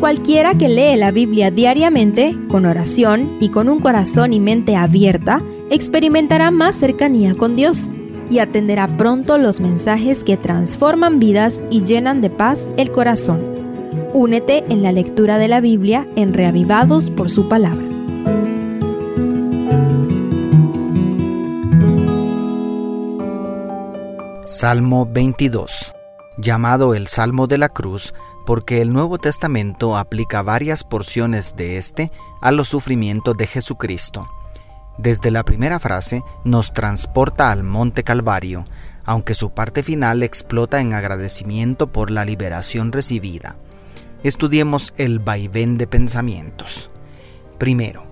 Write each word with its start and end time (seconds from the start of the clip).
Cualquiera 0.00 0.56
que 0.56 0.70
lee 0.70 0.96
la 0.96 1.10
Biblia 1.10 1.50
diariamente, 1.50 2.34
con 2.48 2.64
oración 2.64 3.36
y 3.38 3.50
con 3.50 3.68
un 3.68 3.80
corazón 3.80 4.32
y 4.32 4.40
mente 4.40 4.74
abierta, 4.74 5.36
experimentará 5.68 6.50
más 6.50 6.74
cercanía 6.76 7.34
con 7.34 7.54
Dios 7.54 7.92
y 8.30 8.38
atenderá 8.38 8.96
pronto 8.96 9.36
los 9.36 9.60
mensajes 9.60 10.24
que 10.24 10.38
transforman 10.38 11.18
vidas 11.18 11.60
y 11.70 11.84
llenan 11.84 12.22
de 12.22 12.30
paz 12.30 12.70
el 12.78 12.90
corazón. 12.90 13.42
Únete 14.14 14.64
en 14.70 14.82
la 14.82 14.90
lectura 14.90 15.36
de 15.36 15.48
la 15.48 15.60
Biblia 15.60 16.06
en 16.16 16.32
Reavivados 16.32 17.10
por 17.10 17.28
su 17.28 17.50
palabra. 17.50 17.84
Salmo 24.46 25.06
22, 25.12 25.94
llamado 26.38 26.94
el 26.94 27.06
Salmo 27.06 27.46
de 27.46 27.58
la 27.58 27.68
Cruz, 27.68 28.14
porque 28.46 28.80
el 28.80 28.92
Nuevo 28.92 29.18
Testamento 29.18 29.96
aplica 29.96 30.42
varias 30.42 30.84
porciones 30.84 31.56
de 31.56 31.76
este 31.76 32.10
a 32.40 32.52
los 32.52 32.68
sufrimientos 32.68 33.36
de 33.36 33.46
Jesucristo. 33.46 34.28
Desde 34.98 35.30
la 35.30 35.44
primera 35.44 35.78
frase 35.78 36.22
nos 36.44 36.72
transporta 36.72 37.50
al 37.50 37.64
Monte 37.64 38.04
Calvario, 38.04 38.64
aunque 39.04 39.34
su 39.34 39.50
parte 39.50 39.82
final 39.82 40.22
explota 40.22 40.80
en 40.80 40.92
agradecimiento 40.92 41.90
por 41.90 42.10
la 42.10 42.24
liberación 42.24 42.92
recibida. 42.92 43.56
Estudiemos 44.22 44.92
el 44.98 45.18
vaivén 45.18 45.78
de 45.78 45.86
pensamientos. 45.86 46.90
Primero, 47.58 48.04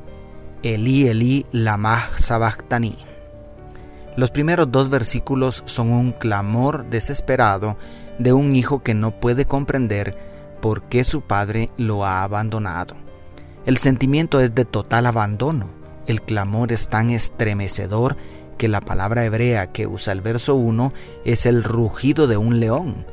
Elí 0.63 1.07
Elí 1.07 1.47
lamah 1.53 2.11
sabachthani. 2.17 2.97
Los 4.17 4.31
primeros 4.31 4.73
dos 4.73 4.91
versículos 4.91 5.63
son 5.67 5.91
un 5.91 6.13
clamor 6.13 6.87
desesperado 6.87 7.77
de 8.19 8.33
un 8.33 8.55
hijo 8.57 8.83
que 8.83 8.95
no 8.95 9.19
puede 9.21 9.45
comprender 9.45 10.17
por 10.61 10.83
qué 10.83 11.05
su 11.05 11.23
padre 11.23 11.71
lo 11.77 12.05
ha 12.05 12.23
abandonado. 12.23 12.97
El 13.67 13.77
sentimiento 13.77 14.41
es 14.41 14.55
de 14.55 14.65
total 14.65 15.07
abandono. 15.07 15.71
El 16.07 16.23
clamor 16.23 16.73
es 16.73 16.89
tan 16.89 17.11
estremecedor 17.11 18.17
que 18.57 18.69
la 18.69 18.81
palabra 18.81 19.25
hebrea 19.25 19.69
que 19.73 19.87
usa 19.87 20.13
el 20.13 20.21
verso 20.21 20.55
1 20.57 20.93
es 21.25 21.47
el 21.47 21.63
rugido 21.63 22.27
de 22.27 22.37
un 22.37 22.61
león. 22.61 23.07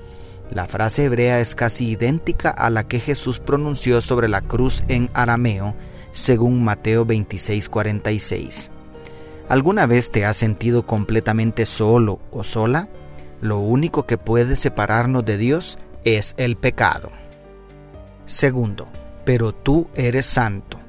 La 0.49 0.65
frase 0.65 1.05
hebrea 1.05 1.39
es 1.39 1.55
casi 1.55 1.89
idéntica 1.89 2.49
a 2.49 2.69
la 2.69 2.87
que 2.87 2.99
Jesús 2.99 3.39
pronunció 3.39 4.01
sobre 4.01 4.29
la 4.29 4.41
cruz 4.41 4.83
en 4.87 5.09
arameo, 5.13 5.75
según 6.11 6.63
Mateo 6.63 7.05
26:46. 7.05 8.71
¿Alguna 9.49 9.85
vez 9.85 10.09
te 10.09 10.25
has 10.25 10.37
sentido 10.37 10.85
completamente 10.85 11.65
solo 11.65 12.19
o 12.31 12.43
sola? 12.43 12.89
Lo 13.45 13.59
único 13.59 14.07
que 14.07 14.17
puede 14.17 14.55
separarnos 14.55 15.23
de 15.23 15.37
Dios 15.37 15.77
es 16.03 16.33
el 16.37 16.57
pecado. 16.57 17.11
Segundo, 18.25 18.87
pero 19.23 19.53
tú 19.53 19.87
eres 19.93 20.25
santo. 20.25 20.79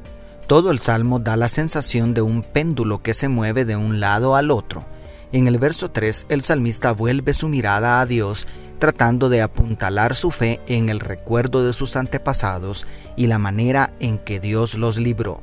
Todo 0.47 0.71
el 0.71 0.79
salmo 0.79 1.19
da 1.19 1.37
la 1.37 1.49
sensación 1.49 2.15
de 2.15 2.23
un 2.23 2.43
péndulo 2.43 3.03
que 3.03 3.13
se 3.13 3.29
mueve 3.29 3.67
de 3.67 3.77
un 3.77 4.01
lado 4.01 4.37
al 4.37 4.51
otro. 4.51 4.87
En 5.33 5.49
el 5.49 5.59
verso 5.59 5.91
3, 5.91 6.29
el 6.31 6.41
salmista 6.41 6.93
vuelve 6.93 7.35
su 7.35 7.51
mirada 7.51 8.01
a 8.01 8.07
Dios 8.07 8.47
tratando 8.79 9.29
de 9.29 9.43
apuntalar 9.43 10.15
su 10.15 10.31
fe 10.31 10.59
en 10.67 10.89
el 10.89 11.01
recuerdo 11.01 11.63
de 11.63 11.75
sus 11.75 11.95
antepasados 11.95 12.87
y 13.17 13.27
la 13.27 13.37
manera 13.37 13.93
en 14.01 14.17
que 14.17 14.41
Dios 14.41 14.77
los 14.77 14.97
libró. 14.97 15.41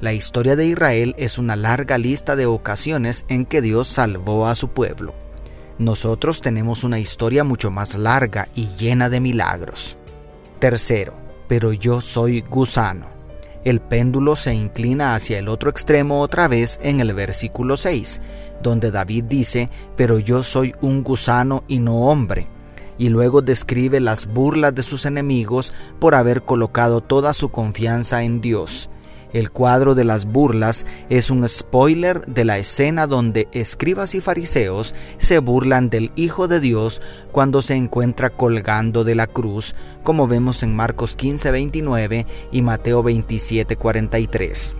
La 0.00 0.12
historia 0.12 0.56
de 0.56 0.66
Israel 0.66 1.14
es 1.18 1.38
una 1.38 1.54
larga 1.54 1.98
lista 1.98 2.34
de 2.34 2.46
ocasiones 2.46 3.26
en 3.28 3.46
que 3.46 3.62
Dios 3.62 3.86
salvó 3.86 4.48
a 4.48 4.56
su 4.56 4.70
pueblo. 4.70 5.14
Nosotros 5.78 6.40
tenemos 6.40 6.82
una 6.82 6.98
historia 6.98 7.44
mucho 7.44 7.70
más 7.70 7.94
larga 7.94 8.48
y 8.54 8.66
llena 8.76 9.08
de 9.08 9.20
milagros. 9.20 9.96
Tercero, 10.58 11.14
pero 11.46 11.72
yo 11.72 12.00
soy 12.00 12.40
gusano. 12.40 13.06
El 13.64 13.80
péndulo 13.80 14.34
se 14.34 14.54
inclina 14.54 15.14
hacia 15.14 15.38
el 15.38 15.48
otro 15.48 15.70
extremo 15.70 16.20
otra 16.20 16.48
vez 16.48 16.80
en 16.82 16.98
el 16.98 17.14
versículo 17.14 17.76
6, 17.76 18.20
donde 18.60 18.90
David 18.90 19.24
dice, 19.24 19.68
pero 19.96 20.18
yo 20.18 20.42
soy 20.42 20.74
un 20.80 21.04
gusano 21.04 21.62
y 21.68 21.78
no 21.78 22.08
hombre. 22.08 22.48
Y 22.98 23.10
luego 23.10 23.40
describe 23.40 24.00
las 24.00 24.26
burlas 24.26 24.74
de 24.74 24.82
sus 24.82 25.06
enemigos 25.06 25.72
por 26.00 26.16
haber 26.16 26.42
colocado 26.42 27.00
toda 27.00 27.32
su 27.34 27.50
confianza 27.50 28.24
en 28.24 28.40
Dios. 28.40 28.90
El 29.32 29.50
cuadro 29.50 29.94
de 29.94 30.04
las 30.04 30.24
burlas 30.24 30.86
es 31.10 31.28
un 31.30 31.46
spoiler 31.46 32.24
de 32.26 32.46
la 32.46 32.56
escena 32.56 33.06
donde 33.06 33.46
escribas 33.52 34.14
y 34.14 34.22
fariseos 34.22 34.94
se 35.18 35.38
burlan 35.38 35.90
del 35.90 36.12
Hijo 36.16 36.48
de 36.48 36.60
Dios 36.60 37.02
cuando 37.30 37.60
se 37.60 37.74
encuentra 37.74 38.30
colgando 38.30 39.04
de 39.04 39.14
la 39.14 39.26
cruz, 39.26 39.74
como 40.02 40.26
vemos 40.26 40.62
en 40.62 40.74
Marcos 40.74 41.14
15:29 41.14 42.26
y 42.52 42.62
Mateo 42.62 43.02
27:43. 43.02 44.74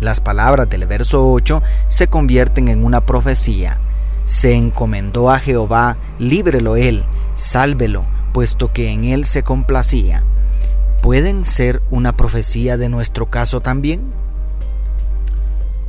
Las 0.00 0.22
palabras 0.22 0.70
del 0.70 0.86
verso 0.86 1.30
8 1.30 1.62
se 1.88 2.08
convierten 2.08 2.68
en 2.68 2.82
una 2.82 3.04
profecía. 3.04 3.78
Se 4.24 4.54
encomendó 4.54 5.30
a 5.30 5.38
Jehová, 5.38 5.98
líbrelo 6.18 6.76
él, 6.76 7.04
sálvelo, 7.34 8.06
puesto 8.32 8.72
que 8.72 8.90
en 8.90 9.04
él 9.04 9.26
se 9.26 9.42
complacía 9.42 10.24
pueden 11.10 11.42
ser 11.42 11.82
una 11.90 12.12
profecía 12.12 12.76
de 12.76 12.88
nuestro 12.88 13.28
caso 13.30 13.60
también? 13.60 14.12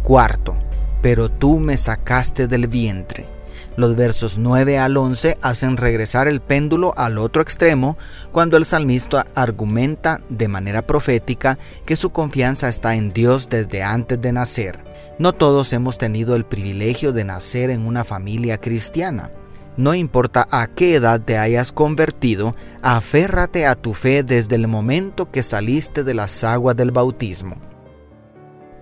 Cuarto, 0.01 0.57
pero 1.03 1.29
tú 1.29 1.59
me 1.59 1.77
sacaste 1.77 2.47
del 2.47 2.67
vientre. 2.67 3.27
Los 3.75 3.95
versos 3.95 4.39
9 4.39 4.79
al 4.79 4.97
11 4.97 5.37
hacen 5.43 5.77
regresar 5.77 6.27
el 6.27 6.41
péndulo 6.41 6.95
al 6.97 7.19
otro 7.19 7.43
extremo 7.43 7.99
cuando 8.31 8.57
el 8.57 8.65
salmista 8.65 9.23
argumenta 9.35 10.21
de 10.29 10.47
manera 10.47 10.87
profética 10.87 11.59
que 11.85 11.95
su 11.95 12.09
confianza 12.09 12.67
está 12.67 12.95
en 12.95 13.13
Dios 13.13 13.47
desde 13.47 13.83
antes 13.83 14.19
de 14.19 14.33
nacer. 14.33 14.83
No 15.19 15.33
todos 15.33 15.71
hemos 15.71 15.99
tenido 15.99 16.35
el 16.35 16.45
privilegio 16.45 17.13
de 17.13 17.25
nacer 17.25 17.69
en 17.69 17.85
una 17.85 18.03
familia 18.03 18.57
cristiana. 18.57 19.29
No 19.77 19.93
importa 19.93 20.47
a 20.51 20.67
qué 20.67 20.95
edad 20.95 21.21
te 21.21 21.37
hayas 21.37 21.71
convertido, 21.71 22.51
aférrate 22.81 23.65
a 23.65 23.75
tu 23.75 23.93
fe 23.93 24.23
desde 24.23 24.55
el 24.55 24.67
momento 24.67 25.31
que 25.31 25.43
saliste 25.43 26.03
de 26.03 26.13
las 26.13 26.43
aguas 26.43 26.75
del 26.75 26.91
bautismo. 26.91 27.55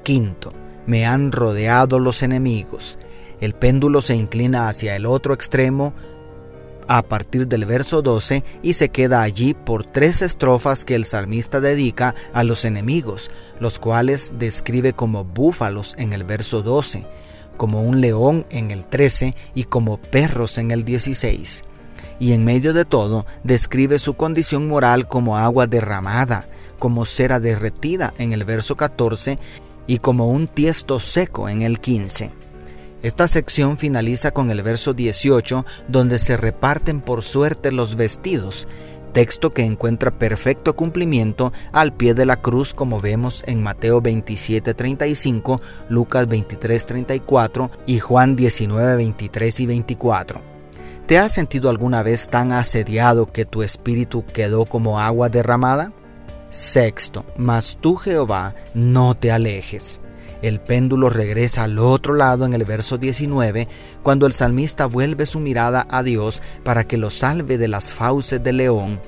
Quinto, 0.04 0.52
me 0.88 1.06
han 1.06 1.32
rodeado 1.32 2.00
los 2.00 2.24
enemigos. 2.24 2.98
El 3.40 3.54
péndulo 3.54 4.02
se 4.02 4.16
inclina 4.16 4.68
hacia 4.68 4.96
el 4.96 5.06
otro 5.06 5.34
extremo 5.34 5.94
a 6.88 7.04
partir 7.04 7.48
del 7.48 7.66
verso 7.66 8.02
12 8.02 8.44
y 8.64 8.74
se 8.74 8.90
queda 8.90 9.22
allí 9.22 9.54
por 9.54 9.86
tres 9.86 10.24
estrofas 10.24 10.86
que 10.86 10.96
el 10.96 11.06
salmista 11.06 11.62
dedica 11.62 12.16
a 12.34 12.44
los 12.44 12.66
enemigos, 12.66 13.30
los 13.60 13.78
cuales 13.78 14.34
describe 14.40 14.94
como 14.94 15.24
búfalos 15.24 15.94
en 16.00 16.14
el 16.14 16.24
verso 16.24 16.64
12 16.64 17.06
como 17.60 17.82
un 17.84 18.00
león 18.00 18.46
en 18.50 18.72
el 18.72 18.88
13 18.88 19.36
y 19.54 19.66
como 19.66 19.98
perros 19.98 20.58
en 20.58 20.72
el 20.72 20.86
16. 20.86 21.64
Y 22.18 22.32
en 22.32 22.46
medio 22.46 22.72
de 22.72 22.86
todo 22.86 23.26
describe 23.44 24.00
su 24.00 24.14
condición 24.14 24.70
moral 24.70 25.10
como 25.10 25.38
agua 25.38 25.68
derramada, 25.68 26.48
como 26.80 27.04
cera 27.04 27.42
derretida 27.42 28.14
en 28.18 28.32
el 28.32 28.46
verso 28.46 28.78
14 28.78 29.38
y 29.88 29.98
como 29.98 30.30
un 30.30 30.48
tiesto 30.48 31.02
seco 31.02 31.50
en 31.50 31.62
el 31.62 31.82
15. 31.82 32.32
Esta 33.04 33.28
sección 33.28 33.78
finaliza 33.78 34.32
con 34.32 34.52
el 34.52 34.64
verso 34.64 34.94
18 34.94 35.66
donde 35.90 36.18
se 36.18 36.38
reparten 36.38 37.02
por 37.02 37.24
suerte 37.24 37.74
los 37.74 37.98
vestidos, 37.98 38.70
texto 39.10 39.52
que 39.52 39.64
encuentra 39.64 40.12
perfecto 40.12 40.76
cumplimiento 40.76 41.52
al 41.72 41.94
pie 41.94 42.14
de 42.14 42.26
la 42.26 42.38
cruz 42.38 42.74
como 42.74 43.02
vemos 43.02 43.44
en 43.48 43.62
Mateo 43.62 44.02
27:35, 44.02 45.62
Lucas 45.90 46.28
23:34 46.28 47.70
y 47.86 48.00
Juan 48.00 48.36
19:23 48.36 49.60
y 49.60 49.66
24. 49.66 50.42
¿Te 51.08 51.18
has 51.18 51.32
sentido 51.32 51.70
alguna 51.70 52.04
vez 52.04 52.30
tan 52.30 52.52
asediado 52.52 53.32
que 53.32 53.46
tu 53.46 53.64
espíritu 53.64 54.26
quedó 54.26 54.66
como 54.66 55.00
agua 55.00 55.30
derramada? 55.30 55.92
Sexto, 56.50 57.26
mas 57.36 57.78
tú 57.82 57.96
Jehová 57.96 58.56
no 58.74 59.16
te 59.16 59.32
alejes. 59.32 60.02
El 60.42 60.62
péndulo 60.62 61.10
regresa 61.10 61.64
al 61.64 61.80
otro 61.80 62.14
lado 62.14 62.46
en 62.46 62.54
el 62.54 62.64
verso 62.64 62.98
19, 62.98 63.68
cuando 64.04 64.26
el 64.26 64.34
salmista 64.34 64.86
vuelve 64.86 65.26
su 65.26 65.40
mirada 65.40 65.86
a 65.90 66.04
Dios 66.04 66.42
para 66.64 66.86
que 66.86 66.98
lo 66.98 67.10
salve 67.10 67.58
de 67.58 67.68
las 67.68 67.94
fauces 67.94 68.42
del 68.42 68.58
león. 68.58 69.02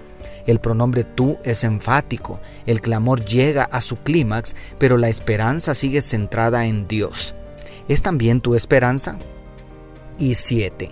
El 0.45 0.59
pronombre 0.59 1.03
tú 1.03 1.37
es 1.43 1.63
enfático, 1.63 2.41
el 2.65 2.81
clamor 2.81 3.23
llega 3.23 3.63
a 3.63 3.81
su 3.81 3.97
clímax, 3.97 4.55
pero 4.79 4.97
la 4.97 5.09
esperanza 5.09 5.75
sigue 5.75 6.01
centrada 6.01 6.65
en 6.65 6.87
Dios. 6.87 7.35
¿Es 7.87 8.01
también 8.01 8.41
tu 8.41 8.55
esperanza? 8.55 9.17
Y 10.17 10.35
7. 10.35 10.89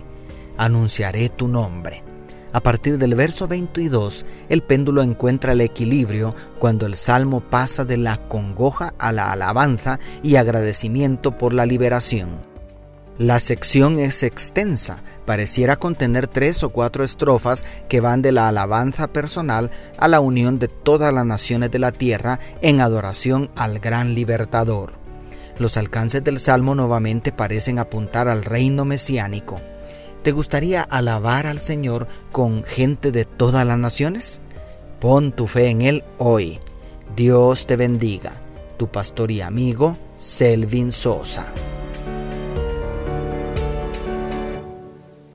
Anunciaré 0.56 1.28
tu 1.28 1.48
nombre. 1.48 2.09
A 2.52 2.60
partir 2.60 2.98
del 2.98 3.14
verso 3.14 3.46
22, 3.46 4.26
el 4.48 4.62
péndulo 4.62 5.02
encuentra 5.02 5.52
el 5.52 5.60
equilibrio 5.60 6.34
cuando 6.58 6.86
el 6.86 6.96
salmo 6.96 7.40
pasa 7.40 7.84
de 7.84 7.96
la 7.96 8.16
congoja 8.28 8.92
a 8.98 9.12
la 9.12 9.30
alabanza 9.30 10.00
y 10.22 10.36
agradecimiento 10.36 11.36
por 11.36 11.52
la 11.52 11.64
liberación. 11.64 12.50
La 13.18 13.38
sección 13.38 13.98
es 13.98 14.22
extensa, 14.22 15.02
pareciera 15.26 15.76
contener 15.76 16.26
tres 16.26 16.62
o 16.64 16.70
cuatro 16.70 17.04
estrofas 17.04 17.66
que 17.88 18.00
van 18.00 18.22
de 18.22 18.32
la 18.32 18.48
alabanza 18.48 19.12
personal 19.12 19.70
a 19.98 20.08
la 20.08 20.20
unión 20.20 20.58
de 20.58 20.68
todas 20.68 21.12
las 21.12 21.26
naciones 21.26 21.70
de 21.70 21.78
la 21.78 21.92
tierra 21.92 22.40
en 22.62 22.80
adoración 22.80 23.50
al 23.56 23.78
gran 23.78 24.14
libertador. 24.14 24.94
Los 25.58 25.76
alcances 25.76 26.24
del 26.24 26.40
Salmo 26.40 26.74
nuevamente 26.74 27.30
parecen 27.30 27.78
apuntar 27.78 28.26
al 28.26 28.42
reino 28.42 28.86
mesiánico. 28.86 29.60
¿Te 30.22 30.32
gustaría 30.32 30.82
alabar 30.82 31.46
al 31.46 31.60
Señor 31.60 32.06
con 32.30 32.62
gente 32.64 33.10
de 33.10 33.24
todas 33.24 33.66
las 33.66 33.78
naciones? 33.78 34.42
Pon 35.00 35.32
tu 35.32 35.46
fe 35.46 35.68
en 35.68 35.80
Él 35.80 36.04
hoy. 36.18 36.58
Dios 37.16 37.66
te 37.66 37.76
bendiga. 37.76 38.32
Tu 38.76 38.86
pastor 38.88 39.30
y 39.30 39.40
amigo, 39.40 39.96
Selvin 40.16 40.92
Sosa. 40.92 41.46